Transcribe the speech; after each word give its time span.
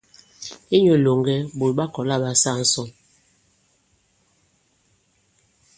Inyū 0.75 0.93
ilòŋgɛ, 0.99 1.35
ɓòt 1.57 1.71
ɓa 1.77 1.85
kɔ̀la 1.93 2.15
ɓa 2.23 2.29
saa 2.41 2.57
ǹsɔn. 2.61 2.89